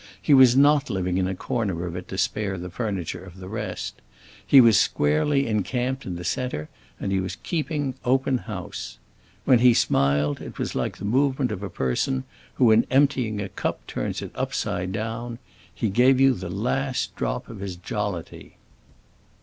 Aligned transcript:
He 0.19 0.33
was 0.33 0.57
not 0.57 0.89
living 0.89 1.19
in 1.19 1.27
a 1.27 1.35
corner 1.35 1.85
of 1.85 1.95
it 1.95 2.07
to 2.07 2.17
spare 2.17 2.57
the 2.57 2.71
furniture 2.71 3.23
of 3.23 3.37
the 3.37 3.47
rest. 3.47 4.01
He 4.43 4.59
was 4.59 4.79
squarely 4.79 5.45
encamped 5.45 6.07
in 6.07 6.15
the 6.15 6.23
centre 6.23 6.69
and 6.99 7.11
he 7.11 7.19
was 7.19 7.35
keeping 7.43 7.93
open 8.03 8.39
house. 8.39 8.97
When 9.45 9.59
he 9.59 9.75
smiled, 9.75 10.41
it 10.41 10.57
was 10.57 10.73
like 10.73 10.97
the 10.97 11.05
movement 11.05 11.51
of 11.51 11.61
a 11.61 11.69
person 11.69 12.23
who 12.55 12.71
in 12.71 12.87
emptying 12.89 13.39
a 13.39 13.49
cup 13.49 13.85
turns 13.85 14.23
it 14.23 14.31
upside 14.33 14.91
down: 14.91 15.37
he 15.71 15.87
gave 15.91 16.19
you 16.19 16.33
the 16.33 16.49
last 16.49 17.15
drop 17.15 17.47
of 17.47 17.59
his 17.59 17.75
jollity. 17.75 18.57